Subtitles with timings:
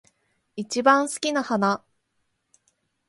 [0.55, 1.83] 一番好きな花